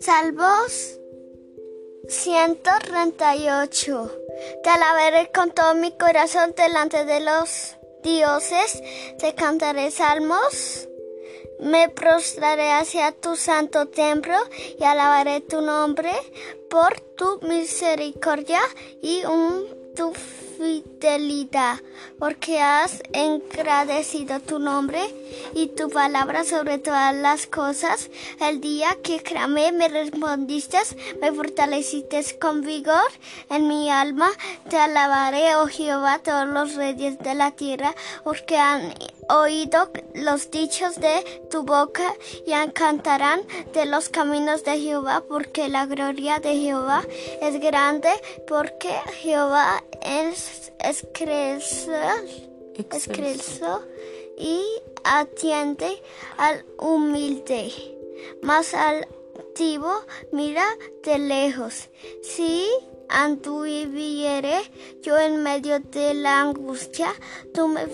[0.00, 1.00] Salvos
[2.08, 4.10] 138.
[4.62, 8.82] Te alabaré con todo mi corazón delante de los dioses.
[9.18, 10.86] Te cantaré salmos.
[11.60, 14.36] Me prostraré hacia tu santo templo
[14.78, 16.12] y alabaré tu nombre
[16.68, 18.60] por tu misericordia
[19.00, 21.78] y un, tu fidelidad,
[22.18, 25.00] porque has engrandecido tu nombre
[25.54, 28.10] y tu palabra sobre todas las cosas.
[28.40, 30.78] El día que clamé me respondiste,
[31.20, 33.10] me fortaleciste con vigor
[33.50, 34.30] en mi alma.
[34.68, 38.94] Te alabaré, oh Jehová, todos los reyes de la tierra, porque han
[39.28, 42.14] oído los dichos de tu boca
[42.46, 43.42] y cantarán
[43.72, 47.04] de los caminos de Jehová, porque la gloria de Jehová
[47.40, 48.10] es grande,
[48.46, 51.92] porque Jehová es excelso
[54.36, 54.62] y
[55.04, 56.02] atiende
[56.36, 57.72] al humilde,
[58.42, 58.74] más
[60.32, 60.64] mira
[61.02, 61.88] de lejos.
[62.22, 62.68] Si
[63.08, 64.60] anduviere
[65.02, 67.12] yo en medio de la angustia,
[67.52, 67.86] tú me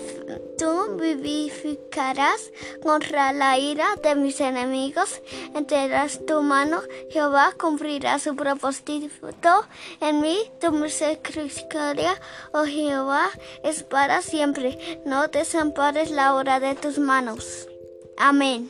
[0.57, 5.21] tú vivificarás contra la ira de mis enemigos,
[5.55, 9.65] enterras tu mano, Jehová cumplirá su propósito
[9.99, 12.19] en mí, tu misericordia,
[12.53, 13.29] oh Jehová,
[13.63, 17.67] es para siempre, no desampares la obra de tus manos.
[18.17, 18.69] Amén.